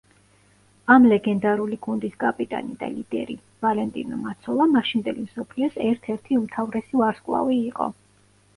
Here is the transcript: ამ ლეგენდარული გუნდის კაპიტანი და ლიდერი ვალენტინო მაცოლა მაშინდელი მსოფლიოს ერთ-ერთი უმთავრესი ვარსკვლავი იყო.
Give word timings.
ამ 0.93 1.03
ლეგენდარული 1.09 1.77
გუნდის 1.87 2.15
კაპიტანი 2.23 2.73
და 2.85 2.89
ლიდერი 2.95 3.35
ვალენტინო 3.67 4.19
მაცოლა 4.23 4.67
მაშინდელი 4.73 5.29
მსოფლიოს 5.29 5.79
ერთ-ერთი 5.93 6.43
უმთავრესი 6.43 7.03
ვარსკვლავი 7.07 7.63
იყო. 7.71 7.93